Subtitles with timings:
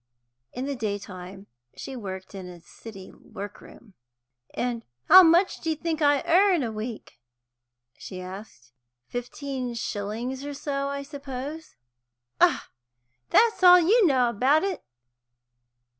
[0.51, 1.45] In the day time
[1.75, 3.93] she worked in a city workroom.
[4.51, 7.19] "And how much do you think I earn a week?"
[7.99, 8.71] she asked.
[9.05, 11.75] "Fifteen shillings or so, I suppose?"
[12.39, 12.71] "Ah,
[13.29, 14.83] that's all you know about it!